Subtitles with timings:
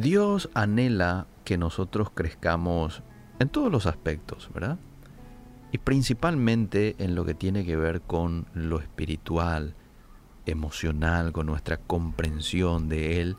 [0.00, 3.02] Dios anhela que nosotros crezcamos
[3.38, 4.78] en todos los aspectos, ¿verdad?
[5.72, 9.74] Y principalmente en lo que tiene que ver con lo espiritual,
[10.46, 13.36] emocional, con nuestra comprensión de Él.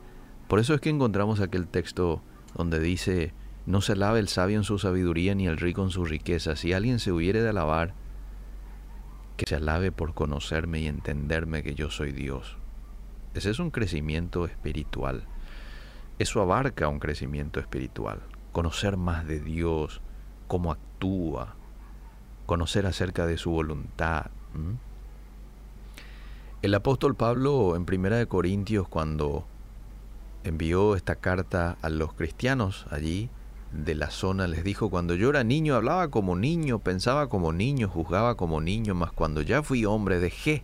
[0.48, 2.22] Por eso es que encontramos aquel texto
[2.56, 3.34] donde dice,
[3.66, 6.56] no se alabe el sabio en su sabiduría ni el rico en su riqueza.
[6.56, 7.94] Si alguien se hubiere de alabar,
[9.38, 12.58] que se alabe por conocerme y entenderme que yo soy Dios.
[13.34, 15.28] Ese es un crecimiento espiritual.
[16.18, 18.22] Eso abarca un crecimiento espiritual.
[18.52, 20.02] Conocer más de Dios,
[20.48, 21.56] cómo actúa,
[22.46, 24.28] conocer acerca de su voluntad.
[26.62, 29.46] El apóstol Pablo en Primera de Corintios cuando
[30.44, 33.30] envió esta carta a los cristianos allí
[33.74, 37.90] de la zona les dijo, cuando yo era niño hablaba como niño, pensaba como niño,
[37.90, 40.64] juzgaba como niño, mas cuando ya fui hombre dejé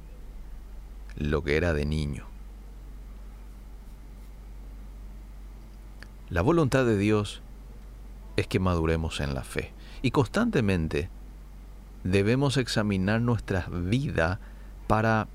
[1.17, 2.30] lo que era de niño.
[6.31, 7.41] La voluntad de Dios
[8.37, 11.09] es que maduremos en la fe y constantemente
[12.05, 14.39] debemos examinar nuestra vida
[14.87, 15.27] para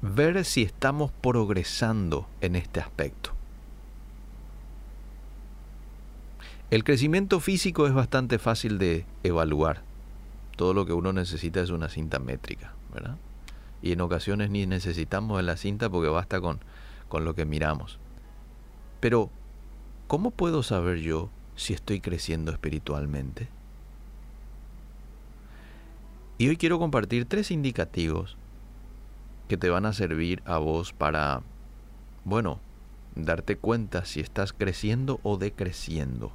[0.00, 3.32] ver si estamos progresando en este aspecto.
[6.70, 9.82] El crecimiento físico es bastante fácil de evaluar.
[10.56, 13.16] Todo lo que uno necesita es una cinta métrica, ¿verdad?
[13.82, 16.60] Y en ocasiones ni necesitamos de la cinta porque basta con,
[17.08, 17.98] con lo que miramos.
[19.00, 19.30] Pero,
[20.08, 23.48] ¿cómo puedo saber yo si estoy creciendo espiritualmente?
[26.38, 28.36] Y hoy quiero compartir tres indicativos
[29.48, 31.42] que te van a servir a vos para,
[32.24, 32.58] bueno,
[33.14, 36.32] darte cuenta si estás creciendo o decreciendo.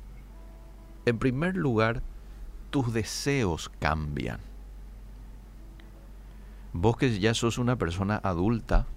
[1.05, 2.03] En primer lugar,
[2.69, 4.39] tus deseos cambian.
[6.73, 8.87] Vos que ya sos una persona adulta,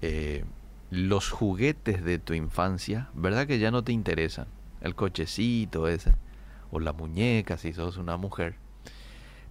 [0.00, 0.44] eh,
[0.90, 4.46] los juguetes de tu infancia, ¿verdad que ya no te interesan?
[4.80, 6.14] El cochecito ese,
[6.70, 8.56] o la muñeca si sos una mujer.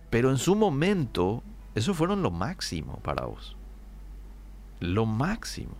[0.10, 1.44] Pero en su momento,
[1.76, 3.56] eso fueron lo máximo para vos.
[4.80, 5.76] Lo máximo.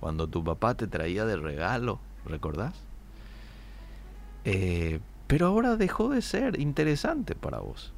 [0.00, 2.74] Cuando tu papá te traía de regalo, ¿recordás?
[4.44, 7.92] Eh, pero ahora dejó de ser interesante para vos.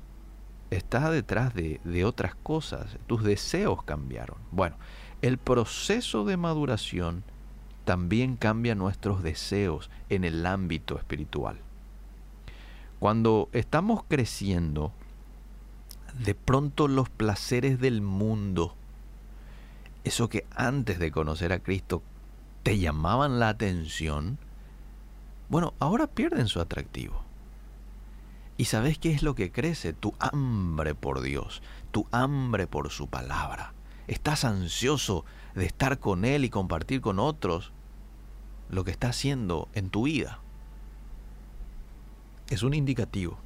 [0.70, 4.38] Estás detrás de, de otras cosas, tus deseos cambiaron.
[4.50, 4.76] Bueno,
[5.22, 7.24] el proceso de maduración
[7.84, 11.58] también cambia nuestros deseos en el ámbito espiritual.
[12.98, 14.92] Cuando estamos creciendo,
[16.18, 18.74] de pronto los placeres del mundo,
[20.04, 22.02] eso que antes de conocer a Cristo
[22.62, 24.38] te llamaban la atención,
[25.48, 27.22] bueno, ahora pierden su atractivo.
[28.56, 29.92] ¿Y sabes qué es lo que crece?
[29.92, 31.62] Tu hambre por Dios,
[31.92, 33.75] tu hambre por su palabra.
[34.06, 35.24] Estás ansioso
[35.54, 37.72] de estar con Él y compartir con otros
[38.70, 40.40] lo que está haciendo en tu vida.
[42.48, 43.38] Es un indicativo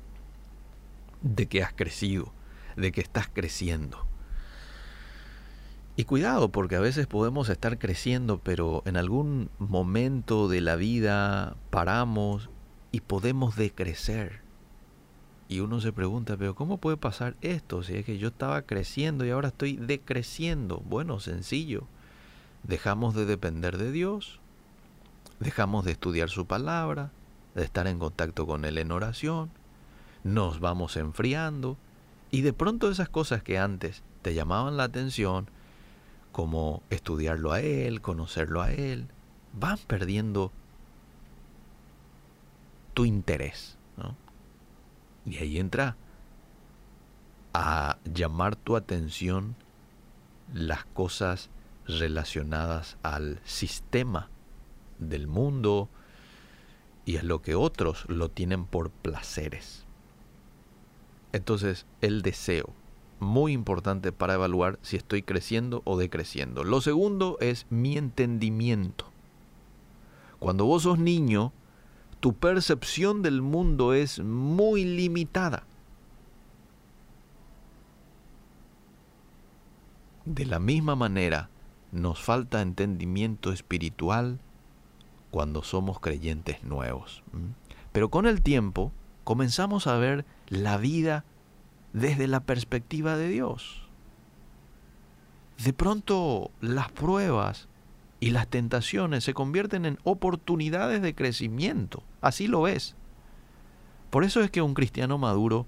[1.23, 2.33] de que has crecido,
[2.77, 4.07] de que estás creciendo.
[5.97, 11.57] Y cuidado, porque a veces podemos estar creciendo, pero en algún momento de la vida
[11.71, 12.49] paramos
[12.93, 14.41] y podemos decrecer.
[15.51, 17.83] Y uno se pregunta, pero ¿cómo puede pasar esto?
[17.83, 20.79] Si es que yo estaba creciendo y ahora estoy decreciendo.
[20.87, 21.89] Bueno, sencillo.
[22.63, 24.39] Dejamos de depender de Dios,
[25.41, 27.11] dejamos de estudiar su palabra,
[27.57, 29.51] de estar en contacto con Él en oración,
[30.23, 31.77] nos vamos enfriando
[32.31, 35.49] y de pronto esas cosas que antes te llamaban la atención,
[36.31, 39.09] como estudiarlo a Él, conocerlo a Él,
[39.53, 40.53] van perdiendo
[42.95, 43.80] tu interés.
[45.31, 45.97] Y ahí entra
[47.53, 49.55] a llamar tu atención
[50.53, 51.51] las cosas
[51.87, 54.29] relacionadas al sistema
[54.99, 55.89] del mundo
[57.05, 59.85] y a lo que otros lo tienen por placeres.
[61.33, 62.75] Entonces, el deseo
[63.21, 66.65] muy importante para evaluar si estoy creciendo o decreciendo.
[66.65, 69.07] Lo segundo es mi entendimiento.
[70.39, 71.53] Cuando vos sos niño,
[72.21, 75.65] tu percepción del mundo es muy limitada.
[80.27, 81.49] De la misma manera,
[81.93, 84.39] nos falta entendimiento espiritual
[85.31, 87.23] cuando somos creyentes nuevos.
[87.93, 88.93] Pero con el tiempo
[89.25, 91.25] comenzamos a ver la vida
[91.93, 93.89] desde la perspectiva de Dios.
[95.65, 97.69] De pronto las pruebas
[98.21, 102.03] y las tentaciones se convierten en oportunidades de crecimiento.
[102.21, 102.95] Así lo es.
[104.11, 105.67] Por eso es que un cristiano maduro,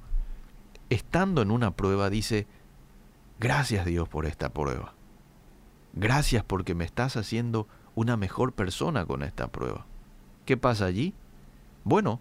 [0.91, 2.47] estando en una prueba, dice,
[3.41, 4.95] gracias Dios por esta prueba.
[5.95, 9.87] Gracias porque me estás haciendo una mejor persona con esta prueba.
[10.45, 11.15] ¿Qué pasa allí?
[11.85, 12.21] Bueno,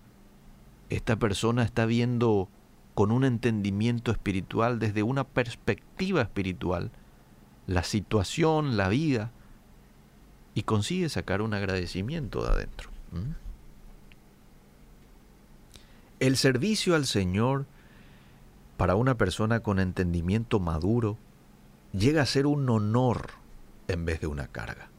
[0.90, 2.50] esta persona está viendo
[2.94, 6.92] con un entendimiento espiritual, desde una perspectiva espiritual,
[7.66, 9.32] la situación, la vida,
[10.54, 12.90] y consigue sacar un agradecimiento de adentro.
[16.20, 17.66] El servicio al Señor
[18.78, 21.18] para una persona con entendimiento maduro
[21.94, 23.32] llega a ser un honor
[23.88, 24.90] en vez de una carga.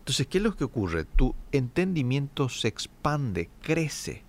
[0.00, 1.04] Entonces, ¿qué es lo que ocurre?
[1.04, 4.22] Tu entendimiento se expande, crece,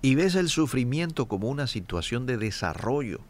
[0.00, 3.20] y ves el sufrimiento como una situación de desarrollo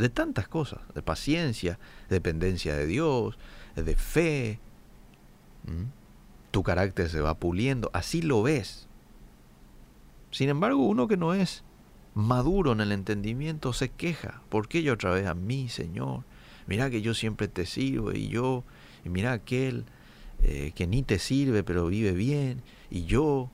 [0.00, 3.38] de tantas cosas, de paciencia, dependencia de Dios,
[3.76, 4.58] de fe.
[6.50, 8.88] Tu carácter se va puliendo, así lo ves.
[10.30, 11.64] Sin embargo, uno que no es
[12.14, 14.42] maduro en el entendimiento se queja.
[14.48, 16.24] ¿Por qué yo otra vez a mí, Señor?
[16.66, 18.64] Mira que yo siempre te sirvo y yo,
[19.04, 19.84] y mira aquel
[20.42, 23.50] eh, que ni te sirve pero vive bien y yo.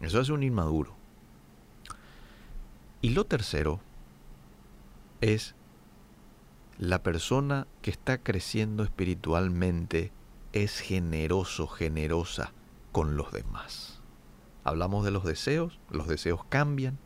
[0.00, 0.94] Eso es un inmaduro.
[3.00, 3.80] Y lo tercero
[5.24, 5.54] es
[6.78, 10.12] la persona que está creciendo espiritualmente
[10.52, 12.52] es generoso, generosa
[12.92, 14.02] con los demás.
[14.64, 16.98] Hablamos de los deseos, los deseos cambian.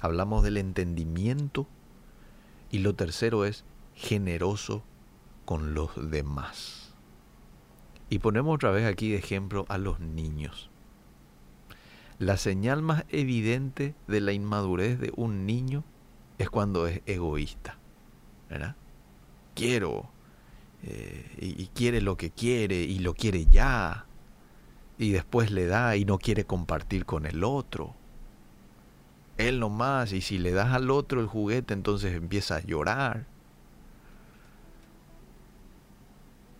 [0.00, 1.66] Hablamos del entendimiento.
[2.70, 3.64] Y lo tercero es
[3.94, 4.82] generoso
[5.44, 6.94] con los demás.
[8.08, 10.70] Y ponemos otra vez aquí de ejemplo a los niños.
[12.18, 15.84] La señal más evidente de la inmadurez de un niño
[16.42, 17.78] es cuando es egoísta.
[18.48, 18.76] ¿verdad?
[19.54, 20.10] Quiero.
[20.82, 24.06] Eh, y, quiere lo que quiere y lo quiere ya
[24.96, 27.94] y después le da y no quiere compartir con el otro.
[29.38, 33.26] Él nomás, y si le das al otro el juguete, entonces empieza a llorar.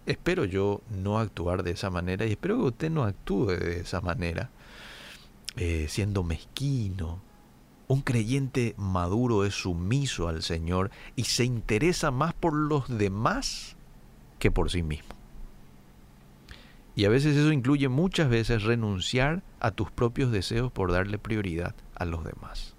[0.06, 4.00] Espero yo no actuar de esa manera y espero que usted no actúe de esa
[4.00, 4.50] manera,
[5.56, 7.20] eh, siendo mezquino.
[7.90, 13.74] Un creyente maduro es sumiso al Señor y se interesa más por los demás
[14.38, 15.08] que por sí mismo.
[16.94, 21.74] Y a veces eso incluye muchas veces renunciar a tus propios deseos por darle prioridad
[21.96, 22.76] a los demás.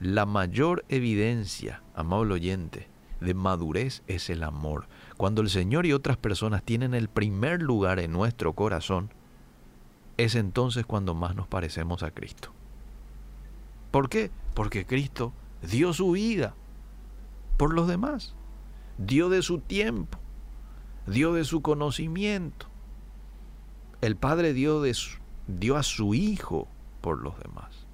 [0.00, 2.88] La mayor evidencia, amable oyente,
[3.20, 4.88] de madurez es el amor.
[5.16, 9.10] Cuando el Señor y otras personas tienen el primer lugar en nuestro corazón,
[10.16, 12.50] es entonces cuando más nos parecemos a Cristo.
[13.94, 14.32] ¿Por qué?
[14.54, 15.32] Porque Cristo
[15.62, 16.56] dio su vida
[17.56, 18.34] por los demás,
[18.98, 20.18] dio de su tiempo,
[21.06, 22.66] dio de su conocimiento,
[24.00, 24.82] el Padre dio,
[25.46, 26.66] dio a su Hijo
[27.02, 27.86] por los demás.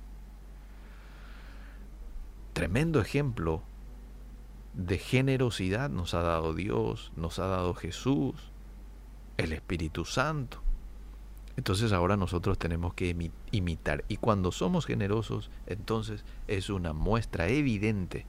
[2.55, 3.63] Tremendo ejemplo
[4.73, 8.37] de generosidad nos ha dado Dios, nos ha dado Jesús,
[9.37, 10.63] el Espíritu Santo.
[11.57, 13.17] Entonces ahora nosotros tenemos que
[13.51, 14.05] imitar.
[14.09, 18.27] Y cuando somos generosos, entonces es una muestra evidente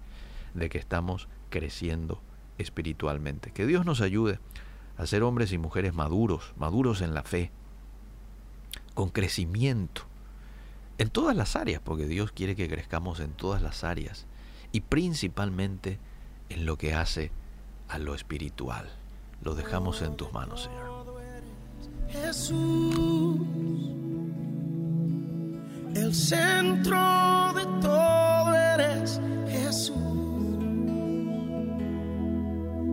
[0.53, 2.21] de que estamos creciendo
[2.57, 3.51] espiritualmente.
[3.51, 4.39] Que Dios nos ayude
[4.97, 7.51] a ser hombres y mujeres maduros, maduros en la fe,
[8.93, 10.03] con crecimiento
[11.01, 14.27] en todas las áreas, porque Dios quiere que crezcamos en todas las áreas
[14.71, 15.97] y principalmente
[16.49, 17.31] en lo que hace
[17.89, 18.87] a lo espiritual.
[19.41, 21.00] Lo dejamos en tus manos, Señor.
[22.11, 23.39] Jesús,
[25.95, 29.95] el centro de todo eres Jesús.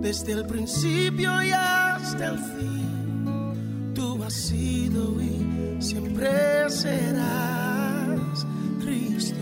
[0.00, 8.46] Desde el principio y hasta el fin, tú has sido y siempre serás
[8.80, 9.34] Cristo.